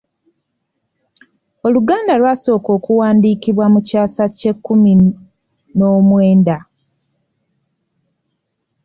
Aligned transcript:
Oluganda 1.65 2.13
lwasooka 2.21 2.69
okuwandiikibwa 2.77 3.65
mu 3.73 3.79
kyasa 3.87 4.23
ky’ekkumi 4.37 4.91
n’omwenda. 5.77 6.57